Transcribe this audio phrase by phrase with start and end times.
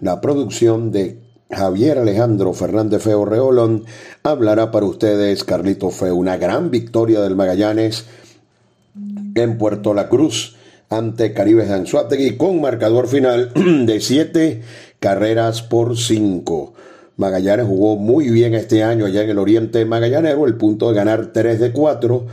[0.00, 1.18] la producción de
[1.50, 3.84] Javier Alejandro Fernández Feo Reolón
[4.22, 8.04] hablará para ustedes Carlito Feo, una gran victoria del Magallanes
[9.34, 10.56] en Puerto La Cruz
[10.90, 13.52] ante Caribe Anzuategui con marcador final
[13.86, 14.62] de siete
[15.00, 16.74] carreras por cinco.
[17.16, 21.32] Magallanes jugó muy bien este año allá en el Oriente Magallanero, el punto de ganar
[21.32, 22.26] 3 de 4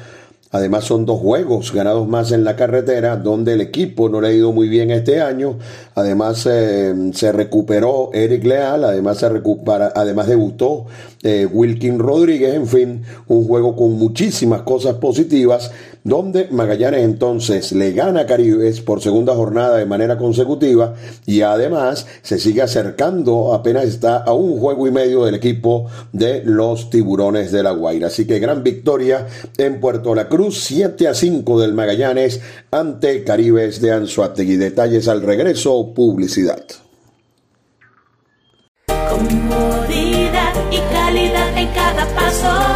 [0.55, 4.31] Además son dos juegos ganados más en la carretera, donde el equipo no le ha
[4.31, 5.59] ido muy bien este año.
[5.95, 10.85] Además eh, se recuperó Eric Leal, además se recupera, además debutó
[11.23, 12.55] eh, Wilkin Rodríguez.
[12.55, 15.71] En fin, un juego con muchísimas cosas positivas
[16.05, 20.93] donde Magallanes entonces le gana a Caribes por segunda jornada de manera consecutiva
[21.25, 26.43] y además se sigue acercando, apenas está a un juego y medio del equipo de
[26.45, 28.07] los Tiburones de la Guaira.
[28.07, 29.25] Así que gran victoria
[29.57, 32.39] en Puerto La Cruz, 7 a 5 del Magallanes
[32.69, 34.57] ante Caribes de Anzuategui.
[34.57, 36.63] Detalles al regreso, publicidad.
[38.85, 42.75] Comodidad y calidad en cada paso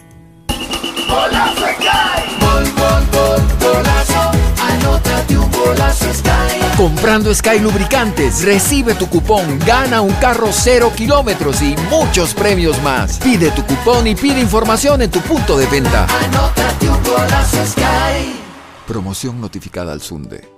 [6.81, 13.19] Comprando Sky Lubricantes, recibe tu cupón, gana un carro cero kilómetros y muchos premios más.
[13.19, 16.05] Pide tu cupón y pide información en tu punto de venta.
[16.05, 18.35] Anótate un golazo Sky.
[18.87, 20.49] Promoción notificada al Sunde.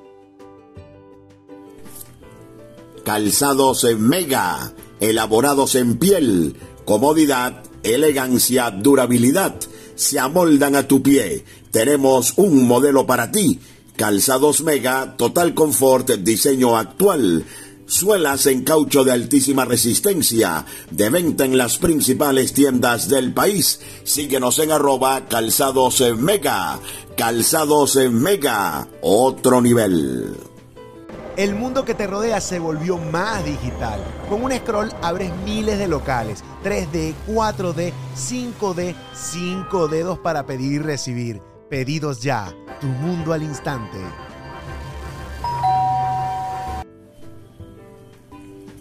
[3.03, 4.71] Calzados en Mega,
[5.01, 6.55] elaborados en piel,
[6.85, 9.55] comodidad, elegancia, durabilidad,
[9.95, 11.43] se amoldan a tu pie.
[11.71, 13.59] Tenemos un modelo para ti
[13.95, 17.45] Calzados Mega, total confort, diseño actual.
[17.85, 23.81] Suelas en caucho de altísima resistencia, de venta en las principales tiendas del país.
[24.03, 26.79] Síguenos en arroba calzados mega.
[27.15, 30.52] Calzados mega, otro nivel.
[31.35, 33.99] El mundo que te rodea se volvió más digital.
[34.29, 40.79] Con un scroll abres miles de locales, 3D, 4D, 5D, 5 dedos para pedir y
[40.79, 41.41] recibir
[41.73, 43.97] Pedidos ya, tu mundo al instante.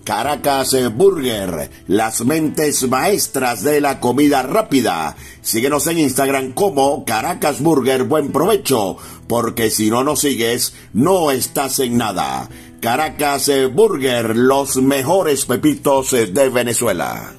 [0.04, 5.16] Caracas Burger, las mentes maestras de la comida rápida.
[5.43, 8.96] Síguenos en Instagram como Caracas Burger Buen Provecho,
[9.28, 12.49] porque si no nos sigues, no estás en nada.
[12.81, 17.34] Caracas Burger, los mejores pepitos de Venezuela.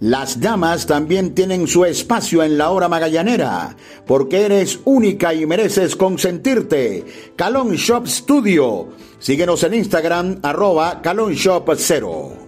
[0.00, 3.74] Las damas también tienen su espacio en la hora magallanera,
[4.06, 7.04] porque eres única y mereces consentirte.
[7.34, 8.90] Calon Shop Studio.
[9.18, 12.47] Síguenos en Instagram, arroba calonshop0.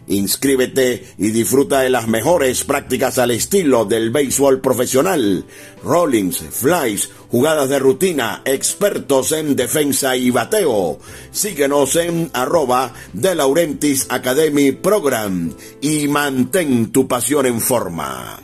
[0.11, 5.45] Inscríbete y disfruta de las mejores prácticas al estilo del béisbol profesional.
[5.85, 10.99] Rollings, flies, jugadas de rutina, expertos en defensa y bateo.
[11.31, 18.37] Síguenos en arroba de Laurentis Academy Program y mantén tu pasión en forma.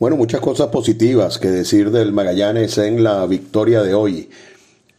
[0.00, 4.30] Bueno, muchas cosas positivas que decir del Magallanes en la victoria de hoy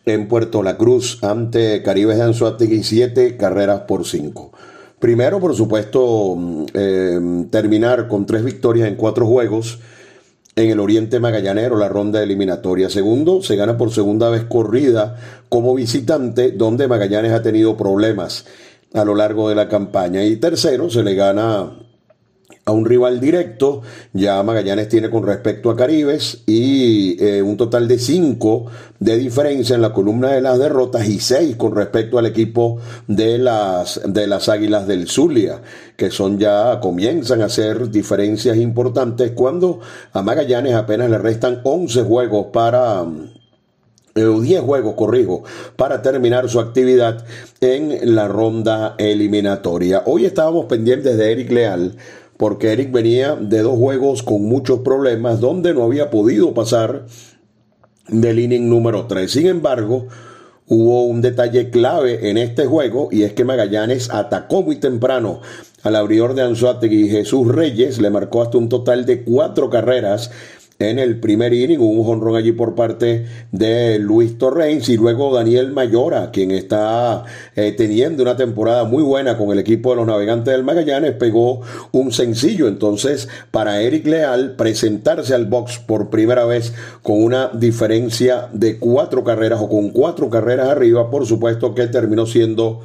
[0.06, 4.52] en Puerto La Cruz ante Caribes de Anzuategui, siete carreras por cinco.
[5.00, 9.80] Primero, por supuesto, mm, em, terminar con tres victorias en cuatro juegos
[10.56, 12.90] en el Oriente Magallanero, la ronda eliminatoria.
[12.90, 15.18] Segundo, se gana por segunda vez corrida
[15.50, 18.46] como visitante, donde Magallanes ha tenido problemas
[18.94, 20.24] a lo largo de la campaña.
[20.24, 21.72] Y tercero, se le gana
[22.72, 23.82] a un rival directo.
[24.14, 28.66] Ya Magallanes tiene con respecto a Caribes y eh, un total de cinco
[29.00, 33.38] de diferencia en la columna de las derrotas y seis con respecto al equipo de
[33.38, 35.62] las, de las Águilas del Zulia,
[35.98, 39.80] que son ya, comienzan a ser diferencias importantes cuando
[40.14, 43.06] a Magallanes apenas le restan 11 juegos para
[44.14, 45.44] 10 eh, juegos, corrijo,
[45.76, 47.26] para terminar su actividad
[47.62, 50.04] en la ronda eliminatoria.
[50.06, 51.96] Hoy estábamos pendientes de Eric Leal,
[52.42, 57.06] porque Eric venía de dos juegos con muchos problemas donde no había podido pasar
[58.08, 59.32] del inning número 3.
[59.32, 60.08] Sin embargo,
[60.66, 65.42] hubo un detalle clave en este juego y es que Magallanes atacó muy temprano
[65.84, 70.32] al abridor de Anzuategui Jesús Reyes, le marcó hasta un total de cuatro carreras
[70.90, 75.72] en el primer inning, un jonrón allí por parte de Luis Torrens y luego Daniel
[75.72, 77.24] Mayora, quien está
[77.56, 81.62] eh, teniendo una temporada muy buena con el equipo de los navegantes del Magallanes, pegó
[81.92, 82.68] un sencillo.
[82.68, 89.24] Entonces, para Eric Leal, presentarse al box por primera vez con una diferencia de cuatro
[89.24, 92.82] carreras o con cuatro carreras arriba, por supuesto que terminó siendo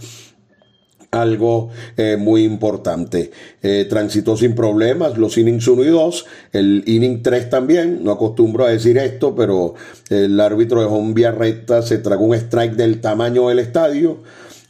[1.11, 3.31] algo eh, muy importante.
[3.63, 8.65] Eh, transitó sin problemas los innings 1 y 2, el inning 3 también, no acostumbro
[8.65, 9.75] a decir esto, pero
[10.11, 14.19] el árbitro de un vía recta, se tragó un strike del tamaño del estadio.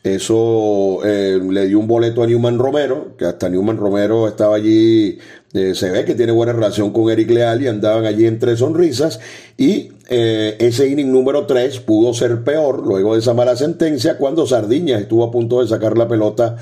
[0.02, 5.19] Eso eh, le dio un boleto a Newman Romero, que hasta Newman Romero estaba allí
[5.75, 9.20] se ve que tiene buena relación con Eric Leal y andaban allí entre sonrisas.
[9.56, 14.46] Y eh, ese inning número 3 pudo ser peor luego de esa mala sentencia cuando
[14.46, 16.56] Sardiñas estuvo a punto de sacar la pelota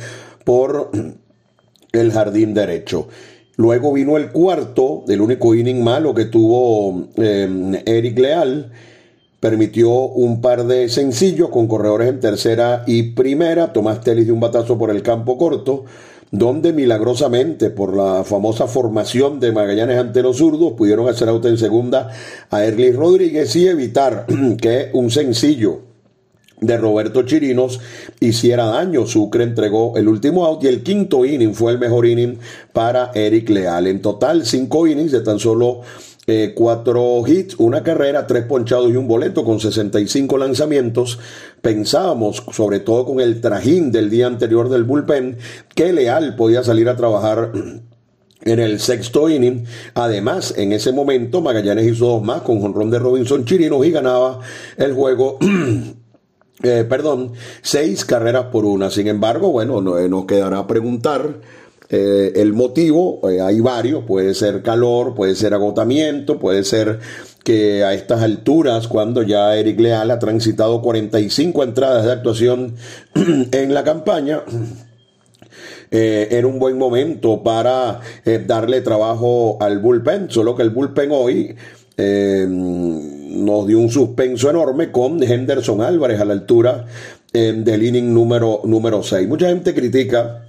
[0.45, 0.91] por
[1.93, 3.09] el jardín derecho.
[3.57, 8.73] Luego vino el cuarto, el único inning malo que tuvo eh, Eric Leal.
[9.39, 13.73] Permitió un par de sencillos con corredores en tercera y primera.
[13.73, 15.85] Tomás Telis de un batazo por el campo corto
[16.31, 21.59] donde milagrosamente por la famosa formación de Magallanes ante los zurdos pudieron hacer auto en
[21.59, 22.11] segunda
[22.51, 24.27] a Erlis Rodríguez y evitar
[24.61, 25.95] que un sencillo
[26.61, 27.81] de Roberto Chirinos
[28.21, 29.07] hiciera daño.
[29.07, 32.39] Sucre entregó el último out y el quinto inning fue el mejor inning
[32.73, 33.87] para Eric Leal.
[33.87, 35.83] En total, cinco innings de tan solo
[36.27, 41.19] eh, cuatro hits, una carrera, tres ponchados y un boleto con 65 lanzamientos.
[41.61, 45.37] Pensábamos, sobre todo con el trajín del día anterior del bullpen,
[45.75, 47.53] que Leal podía salir a trabajar
[48.41, 49.65] en el sexto inning.
[49.95, 54.41] Además, en ese momento Magallanes hizo dos más con jonrón de Robinson Chirinos y ganaba
[54.77, 55.39] el juego.
[56.63, 58.89] Eh, perdón, seis carreras por una.
[58.89, 61.41] Sin embargo, bueno, eh, nos quedará preguntar
[61.91, 66.99] eh, el motivo, eh, hay varios, puede ser calor, puede ser agotamiento, puede ser
[67.43, 72.77] que a estas alturas, cuando ya Eric Leal ha transitado 45 entradas de actuación
[73.15, 74.41] en la campaña,
[75.91, 78.01] eh, era un buen momento para
[78.47, 81.55] darle trabajo al bullpen, solo que el bullpen hoy
[81.97, 86.87] nos dio un suspenso enorme con Henderson Álvarez a la altura
[87.33, 89.29] del inning número, número 6.
[89.29, 90.45] Mucha gente critica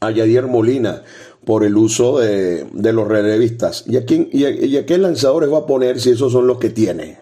[0.00, 1.02] a Yadier Molina
[1.44, 3.84] por el uso de, los relevistas.
[3.86, 6.70] ¿Y a, quién, y, a, qué lanzadores va a poner si esos son los que
[6.70, 7.18] tiene?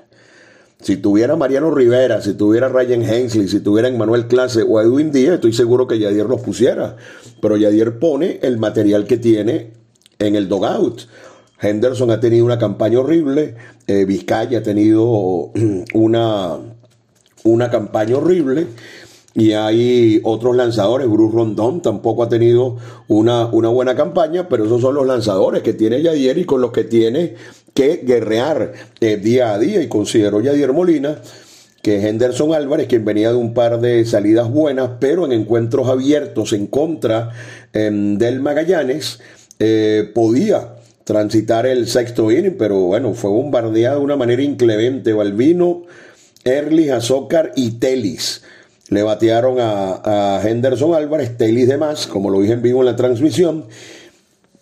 [0.80, 5.34] Si tuviera Mariano Rivera, si tuviera Ryan Hensley, si tuviera Manuel Clase o Edwin Díaz,
[5.34, 6.96] estoy seguro que Yadier los pusiera.
[7.42, 9.72] Pero Yadier pone el material que tiene
[10.20, 11.02] en el dogout.
[11.60, 13.56] Henderson ha tenido una campaña horrible,
[13.88, 15.50] eh, Vizcaya ha tenido
[15.94, 16.58] una,
[17.42, 18.68] una campaña horrible
[19.34, 24.80] y hay otros lanzadores, Bruce Rondón tampoco ha tenido una, una buena campaña, pero esos
[24.80, 27.34] son los lanzadores que tiene Yadier y con los que tiene
[27.74, 29.82] que guerrear eh, día a día.
[29.82, 31.18] Y considero Yadier Molina
[31.82, 36.52] que Henderson Álvarez, quien venía de un par de salidas buenas, pero en encuentros abiertos
[36.52, 37.30] en contra
[37.72, 39.20] em, del Magallanes,
[39.60, 45.12] eh, podía transitar el sexto inning, pero bueno, fue bombardeado de una manera inclemente.
[45.12, 45.84] Balvino,
[46.44, 48.42] Erlich, Azócar y Telis
[48.90, 52.96] le batearon a, Henderson Álvarez, Telis de más, como lo dije en vivo en la
[52.96, 53.66] transmisión,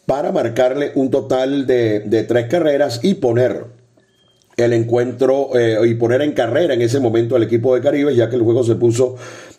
[0.07, 3.65] para marcarle un total de, tres carreras y poner
[4.57, 8.31] el encuentro eh, y poner en carrera en ese momento al equipo de Caribe, ya
[8.31, 9.17] que el juego se puso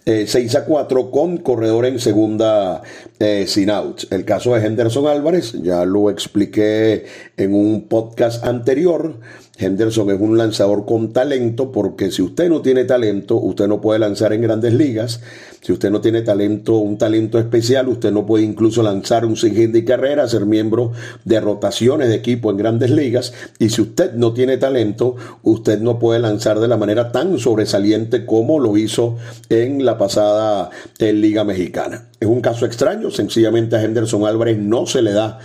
[0.08, 2.82] 6 eh, a 4 con corredor en segunda
[3.20, 4.08] eh, sin outs.
[4.10, 7.06] El caso de Henderson Álvarez, ya lo expliqué
[7.36, 9.20] en un podcast anterior.
[9.58, 14.00] Henderson es un lanzador con talento porque si usted no tiene talento, usted no puede
[14.00, 15.22] lanzar en grandes ligas.
[15.62, 19.72] Si usted no tiene talento, un talento especial, usted no puede incluso lanzar un sin
[19.72, 20.92] de carrera, ser miembro
[21.26, 23.34] de rotaciones de equipo en grandes ligas.
[23.58, 28.26] Y si usted no tiene talento, usted no puede lanzar de la manera tan sobresaliente
[28.26, 29.18] como lo hizo
[29.50, 32.10] en la pasada en Liga Mexicana.
[32.20, 35.40] Es un caso extraño, sencillamente a Henderson Álvarez no se le da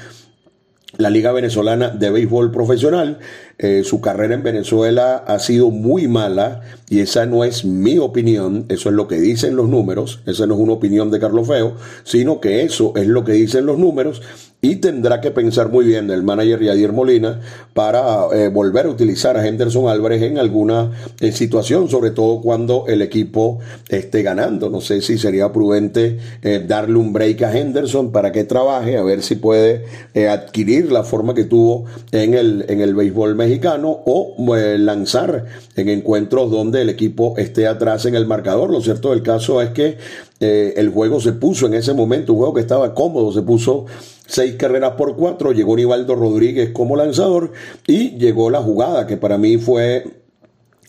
[0.99, 3.19] la Liga Venezolana de Béisbol Profesional.
[3.59, 8.67] Eh, su carrera en Venezuela ha sido muy mala y esa no es mi opinión,
[8.69, 11.77] eso es lo que dicen los números, esa no es una opinión de Carlos Feo,
[12.03, 14.23] sino que eso es lo que dicen los números
[14.65, 17.41] y tendrá que pensar muy bien el manager Yadier Molina
[17.75, 22.85] para eh, volver a utilizar a Henderson Álvarez en alguna eh, situación, sobre todo cuando
[22.87, 24.71] el equipo esté ganando.
[24.71, 29.03] No sé si sería prudente eh, darle un break a Henderson para que trabaje, a
[29.03, 29.85] ver si puede
[30.29, 34.37] adquirir la forma que tuvo en el, en el béisbol mexicano o
[34.79, 38.71] lanzar en encuentros donde el equipo esté atrás en el marcador.
[38.71, 39.99] Lo cierto del caso es que
[40.43, 43.87] eh, el juego se puso en ese momento, un juego que estaba cómodo, se puso
[44.27, 47.53] seis carreras por cuatro, llegó Nivaldo Rodríguez como lanzador
[47.87, 50.22] y llegó la jugada que para mí fue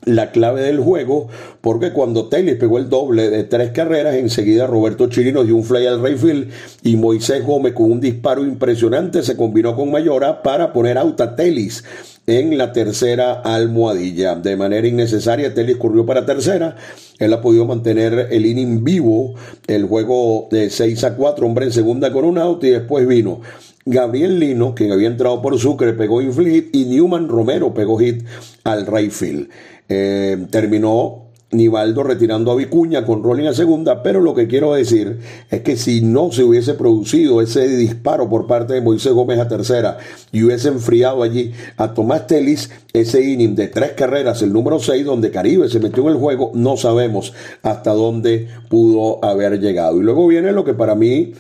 [0.06, 1.28] la clave del juego,
[1.62, 5.88] porque cuando Taylor pegó el doble de tres carreras, enseguida Roberto Chirino dio un fly
[5.88, 6.50] al Rayfield
[6.84, 11.36] y Moisés Gómez con un disparo impresionante se combinó con Mayora para poner out a
[11.36, 11.84] Telis
[12.26, 14.36] en la tercera almohadilla.
[14.36, 16.76] De manera innecesaria, Telis corrió para tercera.
[17.20, 19.36] Él ha podido mantener el inning vivo,
[19.68, 23.42] el juego de 6 a 4, hombre en segunda con un out y después vino
[23.86, 28.24] Gabriel Lino, quien había entrado por Sucre, pegó hit y Newman Romero pegó hit
[28.64, 29.50] al Rayfield.
[29.90, 31.24] Eh, terminó
[31.54, 35.78] Nivaldo retirando a Vicuña con rolling a segunda, pero lo que quiero decir es que
[35.78, 39.98] si no se hubiese producido ese disparo por parte de Moisés Gómez a tercera
[40.32, 45.06] y hubiese enfriado allí a Tomás Telis, ese inning de tres carreras, el número 6,
[45.06, 50.00] donde Caribe se metió en el juego, no sabemos hasta dónde pudo haber llegado.
[50.00, 51.34] Y luego viene lo que para mí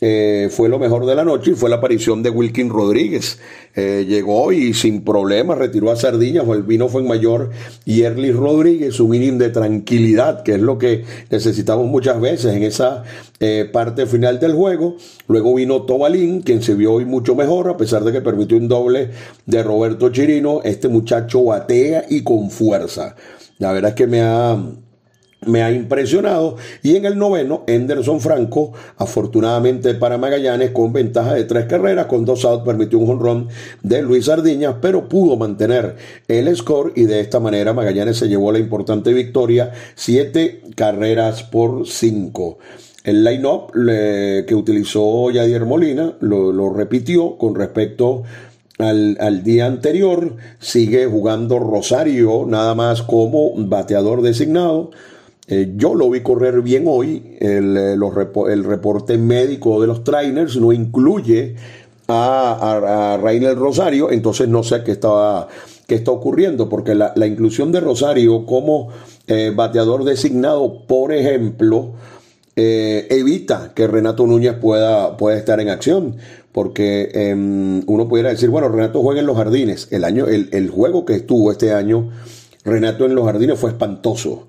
[0.00, 3.38] eh, fue lo mejor de la noche y fue la aparición de Wilkin Rodríguez.
[3.74, 7.50] Eh, llegó y sin problema retiró a Sardiñas, o el vino fue en mayor,
[7.84, 12.62] y Erlis Rodríguez, un inning de tranquilidad, que es lo que necesitamos muchas veces en
[12.62, 13.04] esa
[13.40, 14.96] eh, parte final del juego.
[15.28, 18.68] Luego vino Tobalín, quien se vio hoy mucho mejor, a pesar de que permitió un
[18.68, 19.10] doble
[19.46, 20.60] de Roberto Chirino.
[20.62, 23.16] Este muchacho batea y con fuerza.
[23.58, 24.58] La verdad es que me ha
[25.46, 26.56] me ha impresionado.
[26.82, 32.24] Y en el noveno, Henderson Franco, afortunadamente para Magallanes, con ventaja de tres carreras, con
[32.24, 33.48] dos outs, permitió un jonrón
[33.82, 35.96] de Luis Sardiñas, pero pudo mantener
[36.28, 41.86] el score y de esta manera Magallanes se llevó la importante victoria, siete carreras por
[41.86, 42.58] cinco.
[43.04, 48.24] El line-up que utilizó Yadier Molina lo, repitió con respecto
[48.78, 50.34] al, al, día anterior.
[50.58, 54.90] Sigue jugando Rosario nada más como bateador designado.
[55.48, 57.36] Eh, yo lo vi correr bien hoy.
[57.40, 61.54] El, eh, el, reporte médico de los trainers no incluye
[62.08, 65.48] a, a, Rainer Rosario, entonces no sé qué, estaba,
[65.86, 68.88] qué está ocurriendo, porque la, inclusión de Rosario como
[69.26, 71.92] eh, bateador designado, por ejemplo,
[72.58, 76.16] evita que Renato Núñez pueda, pueda estar en acción,
[76.52, 79.88] porque em, uno pudiera decir, bueno, Renato juega en los jardines.
[79.90, 82.10] El, año, el juego que estuvo este año,
[82.64, 84.46] Renato en los jardines fue espantoso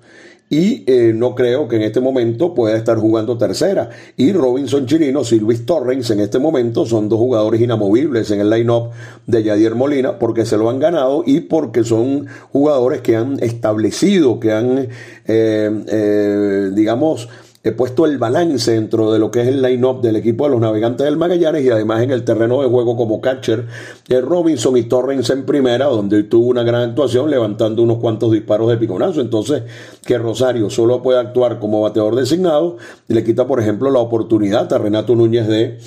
[0.50, 3.90] y eh, no creo que en este momento pueda estar jugando tercera.
[4.16, 8.50] Y Robinson Chirino y Luis Torrens en este momento son dos jugadores inamovibles en el
[8.50, 8.90] line-up
[9.26, 14.40] de Yadier Molina porque se lo han ganado y porque son jugadores que han establecido,
[14.40, 14.88] que han,
[15.26, 17.28] eh, eh, digamos,
[17.68, 20.60] he puesto el balance dentro de lo que es el line-up del equipo de los
[20.60, 23.66] navegantes del Magallanes y además en el terreno de juego como catcher
[24.08, 28.68] de Robinson y Torrens en primera, donde tuvo una gran actuación levantando unos cuantos disparos
[28.68, 29.20] de piconazo.
[29.20, 29.62] Entonces,
[30.04, 32.76] que Rosario solo puede actuar como bateador designado,
[33.08, 35.78] le quita, por ejemplo, la oportunidad a Renato Núñez de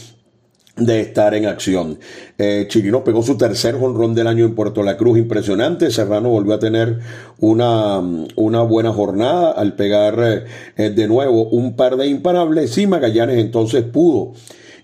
[0.77, 1.99] de estar en acción.
[2.37, 5.91] Eh, Chirino pegó su tercer jonrón del año en Puerto La Cruz, impresionante.
[5.91, 6.99] Serrano volvió a tener
[7.39, 7.99] una,
[8.35, 10.45] una buena jornada al pegar
[10.77, 14.33] eh, de nuevo un par de imparables y Magallanes entonces pudo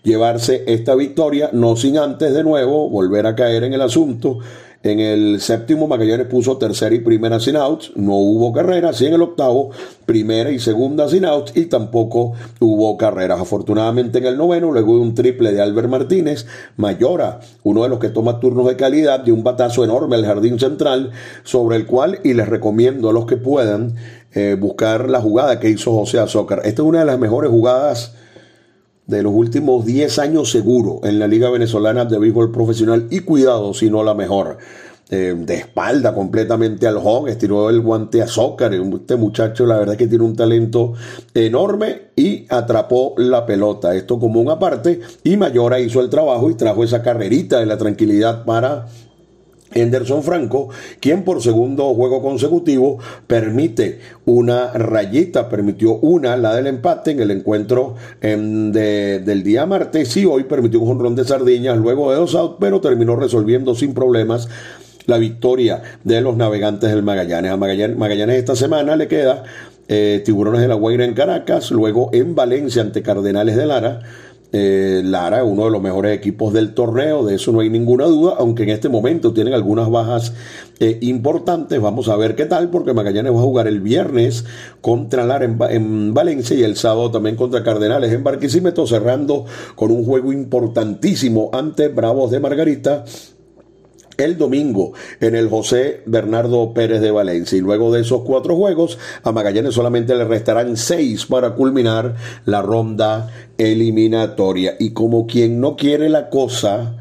[0.04, 4.40] llevarse esta victoria, no sin antes de nuevo volver a caer en el asunto
[4.84, 9.02] en el séptimo, Magallanes puso tercera y primera sin outs, no hubo carreras.
[9.02, 9.72] Y en el octavo,
[10.06, 13.40] primera y segunda sin outs y tampoco hubo carreras.
[13.40, 16.46] Afortunadamente en el noveno, luego de un triple de Albert Martínez,
[16.78, 20.60] Mayora, uno de los que toma turnos de calidad, de un batazo enorme al jardín
[20.60, 21.12] central,
[21.44, 23.96] sobre el cual, y les recomiendo a los que puedan,
[24.34, 26.60] eh, buscar la jugada que hizo José Azócar.
[26.66, 28.14] Esta es una de las mejores jugadas
[29.08, 33.74] de los últimos 10 años seguro en la Liga Venezolana de Béisbol Profesional y cuidado
[33.74, 34.58] si no la mejor.
[35.10, 38.26] Eh, de espalda completamente al home, estiró el guante a.
[38.26, 40.96] Este muchacho, la verdad, que tiene un talento
[41.34, 43.96] enorme y atrapó la pelota.
[43.96, 45.00] Esto como un aparte.
[45.24, 48.88] Y Mayora hizo el trabajo y trajo esa carrerita de la tranquilidad para
[49.74, 57.12] Henderson Franco, quien por segundo juego consecutivo permite una rayita, permitió una, la del empate
[57.12, 62.12] en el encuentro em, del día martes y hoy permitió un jonrón de sardiñas luego
[62.12, 64.48] de dos outs, pero terminó resolviendo sin problemas
[65.06, 67.52] la victoria de los navegantes del Magallanes.
[67.52, 69.44] A Magallanes, Magallanes esta semana le queda
[69.88, 74.02] eh, Tiburones de la Guaira en Caracas, luego en Valencia ante Cardenales de Lara
[74.54, 78.36] eh, Lara, uno de los mejores equipos del torneo, de eso no hay ninguna duda,
[78.40, 80.34] aunque en este momento tienen algunas bajas
[80.80, 81.82] eh, importantes.
[81.82, 84.46] Vamos a ver qué tal, porque Magallanes va a jugar el viernes
[84.80, 90.06] contra Lara en, Valencia y el sábado también contra Cardenales en Barquisimeto, cerrando con un
[90.06, 93.04] juego importantísimo ante Bravos de Margarita
[94.18, 97.58] el domingo en el José Bernardo Pérez de Valencia.
[97.58, 102.62] Y luego de esos cuatro juegos, a Magallanes solamente le restarán seis para culminar la
[102.62, 104.76] ronda eliminatoria.
[104.80, 106.96] Y como quien no quiere la cosa,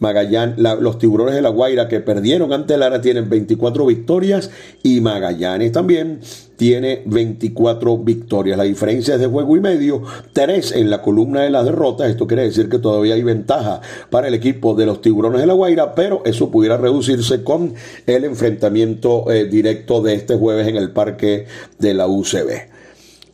[0.00, 4.50] Magallanes, los tiburones de la Guaira que perdieron ante Lara tienen 24 victorias
[4.82, 6.20] y Magallanes también
[6.56, 8.58] tiene 24 victorias.
[8.58, 12.10] La diferencia es de juego y medio, tres en la columna de las derrotas.
[12.10, 15.54] Esto quiere decir que todavía hay ventaja para el equipo de los tiburones de la
[15.54, 17.74] Guaira, pero eso pudiera reducirse con
[18.06, 21.46] el enfrentamiento eh, directo de este jueves en el parque
[21.78, 22.70] de la UCB.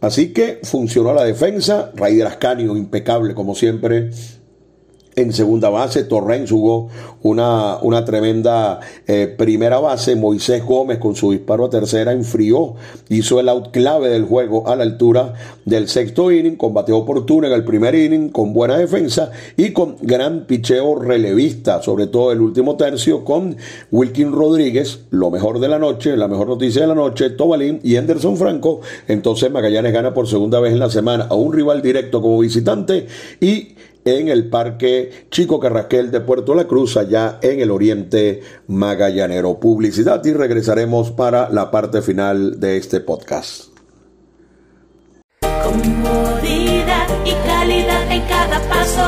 [0.00, 4.11] Así que funcionó la defensa, Raider Ascanio impecable como siempre,
[5.16, 6.05] en segunda base.
[6.05, 6.88] Torrens jugó
[7.22, 10.14] una, una tremenda eh, primera base.
[10.14, 12.74] Moisés Gómez con su disparo a tercera enfrió,
[13.09, 15.33] hizo el out clave del juego a la altura
[15.64, 20.44] del sexto inning, combatió oportuno en el primer inning con buena defensa y con gran
[20.44, 23.57] picheo relevista, sobre todo el último tercio con
[23.90, 27.96] Wilkin Rodríguez, lo mejor de la noche, la mejor noticia de la noche, Tobalín y
[27.96, 28.83] Anderson Franco.
[29.09, 33.07] Entonces Magallanes gana por segunda vez en la semana a un rival directo como visitante
[33.40, 33.75] y
[34.06, 39.58] en el Parque Chico Carrasquel de Puerto La Cruz, allá en el oriente magallanero.
[39.58, 43.64] Publicidad y regresaremos para la parte final de este podcast.
[45.40, 49.02] Comodidad y calidad en cada paso.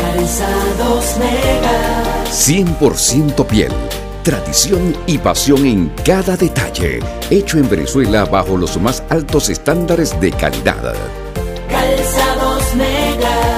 [0.00, 2.24] Calzados Mega.
[2.30, 3.72] 100% piel.
[4.22, 7.00] Tradición y pasión en cada detalle.
[7.30, 10.94] Hecho en Venezuela bajo los más altos estándares de calidad.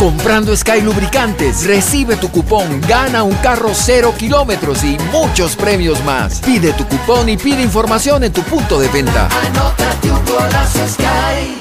[0.00, 6.40] Comprando Sky Lubricantes, recibe tu cupón, gana un carro cero kilómetros y muchos premios más.
[6.40, 9.28] Pide tu cupón y pide información en tu punto de venta.
[9.28, 11.58] Anótate un golazo Sky.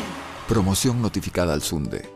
[0.48, 2.10] Promoción notificada al Sunde.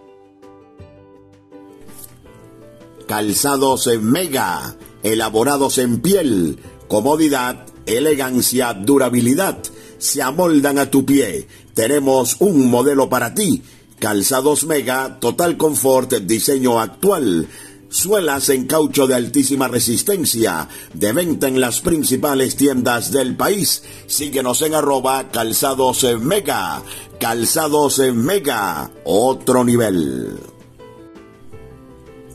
[3.05, 6.57] Calzados en Mega, elaborados en piel,
[6.87, 9.57] comodidad, elegancia, durabilidad,
[10.03, 11.47] se amoldan a tu pie.
[11.73, 13.63] Tenemos un modelo para ti
[13.99, 17.47] Calzados Mega, total confort, diseño actual.
[17.87, 23.83] Suelas en caucho de altísima resistencia, de venta en las principales tiendas del país.
[24.07, 26.83] Síguenos en arroba calzados mega.
[27.17, 30.52] Calzados mega, otro nivel.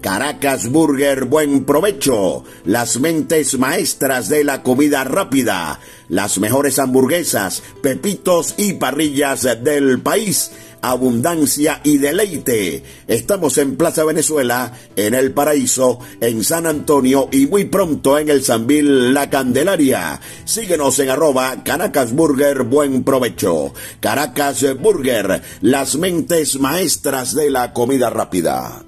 [0.09, 8.55] Caracas Burger Buen Provecho, las mentes maestras de la comida rápida, las mejores hamburguesas, pepitos
[8.57, 12.83] y parrillas del país abundancia y deleite.
[13.07, 18.43] Estamos en Plaza Venezuela, en El Paraíso, en San Antonio y muy pronto en el
[18.43, 20.19] Sanvil La Candelaria.
[20.47, 23.75] Síguenos en arroba Caracas Burger Buen Provecho.
[24.01, 28.88] Caracas Burger, las mentes maestras de la comida rápida.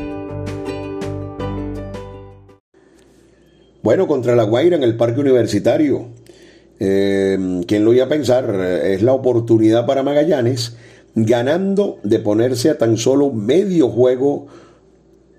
[3.83, 6.09] Bueno, contra la Guaira en el Parque Universitario.
[6.79, 8.53] Eh, ¿Quién lo iba a pensar?
[8.83, 10.75] Es la oportunidad para Magallanes,
[11.15, 14.45] ganando de ponerse a tan solo medio juego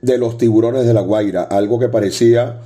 [0.01, 2.61] de los tiburones de la Guaira, algo que parecía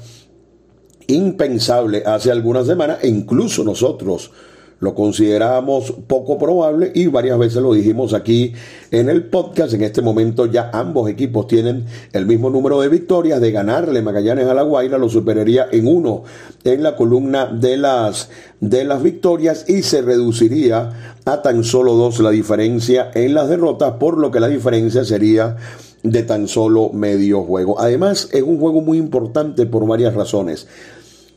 [1.09, 4.33] impensable hace algunas semanas, e incluso nosotros
[4.79, 8.53] lo considerábamos poco probable y varias veces lo dijimos aquí
[8.91, 9.73] en el podcast.
[9.73, 13.41] En este momento ya ambos equipos tienen el mismo número de victorias.
[13.41, 16.25] De ganarle Magallanes a La Guaira lo superaría en uno
[16.65, 18.29] en la columna de las,
[18.61, 23.95] de las victorias y se reduciría a tan solo dos la diferencia en las derrotas,
[23.95, 25.57] por lo que la diferencia sería
[26.03, 27.81] de tan solo medio juego.
[27.81, 30.69] Además, es un juego muy importante por varias razones.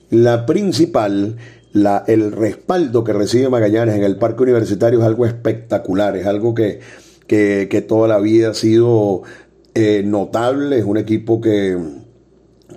[0.10, 1.38] La principal
[1.74, 6.80] el respaldo que recibe Magallanes en el Parque Universitario es algo espectacular, es algo que,
[7.28, 9.22] que, toda la vida ha sido
[9.76, 11.78] eh, notable, es un equipo que,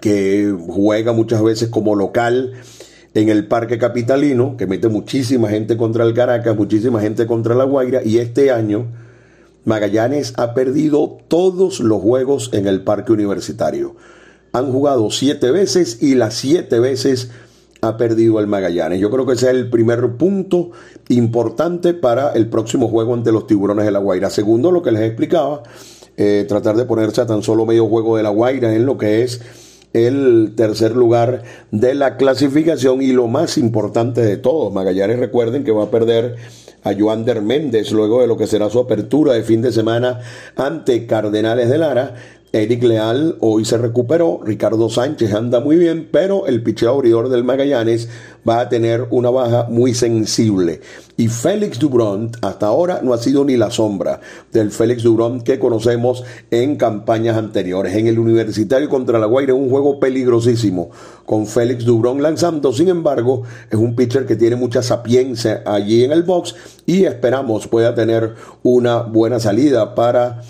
[0.01, 2.53] que juega muchas veces como local
[3.15, 7.65] en el Parque Capitalino, que mete muchísima gente contra el Caracas, muchísima gente contra la
[7.65, 8.87] Guaira, y este año
[9.65, 13.97] Magallanes ha perdido todos los juegos en el Parque Universitario.
[14.53, 17.31] Han jugado siete veces y las siete veces
[17.85, 19.01] ha perdido el Magallanes.
[19.01, 20.71] Yo creo que ese es el primer punto
[21.09, 24.31] importante para el próximo juego ante los tiburones de la Guaira.
[24.31, 25.65] Segundo, lo que les explicaba,
[26.17, 29.25] eh, tratar de ponerse a tan solo medio juego de la Guaira en lo que
[29.25, 29.41] es
[29.95, 31.43] el tercer lugar
[31.73, 36.37] de la clasificación y lo más importante de todo, Magallanes recuerden que va a perder
[36.85, 40.21] a Joander Méndez luego de lo que será su apertura de fin de semana
[40.55, 42.15] ante Cardenales de Lara
[42.55, 47.45] Eric Leal hoy se recuperó, Ricardo Sánchez anda muy bien, pero el picheo abridor del
[47.45, 48.11] Magallanes
[48.47, 50.83] va a tener una baja muy sensible.
[51.17, 54.21] Y Félix Dubron hasta ahora no ha sido ni la sombra
[54.53, 57.97] del Félix Dubron que conocemos en campañas anteriores.
[57.97, 60.91] En el Universitario contra la Guaira, un juego peligrosísimo
[61.25, 62.71] con Félix Dubron lanzando.
[62.75, 67.67] Sin embargo, es un pitcher que tiene mucha sapiencia allí en el box y esperamos
[67.67, 70.43] pueda tener una buena salida para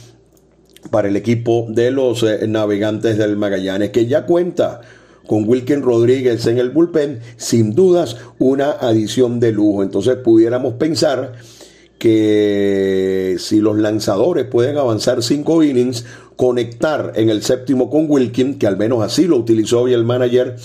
[0.91, 4.81] para el equipo de los eh, navegantes del Magallanes, que ya cuenta
[5.27, 9.83] con Wilken Rodríguez en el bullpen, sin dudas una adición de lujo.
[9.83, 11.35] Entonces pudiéramos pensar
[11.99, 16.05] que si los lanzadores pueden avanzar cinco innings,
[16.37, 20.57] conectar en el séptimo con Wilkin, que al menos así lo utilizó hoy el manager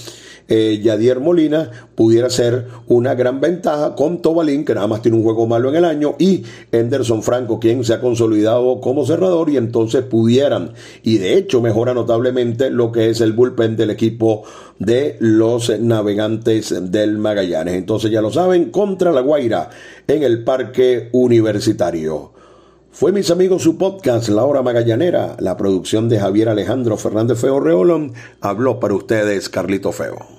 [0.48, 5.24] eh, Yadier Molina pudiera ser una gran ventaja con Tobalín, que nada más tiene un
[5.24, 9.58] juego malo en el año, y Henderson Franco, quien se ha consolidado como cerrador y
[9.58, 14.44] entonces pudieran, y de hecho mejora notablemente lo que es el bullpen del equipo
[14.80, 17.76] de los navegantes del Magallanes.
[17.76, 19.70] Entonces ya lo saben, contra la Guaira
[20.08, 22.38] en el Parque Universitario.
[22.92, 27.60] Fue, mis amigos, su podcast La Hora Magallanera, la producción de Javier Alejandro Fernández Feo
[27.60, 28.14] Reolón.
[28.42, 30.37] Habló para ustedes Carlito Feo.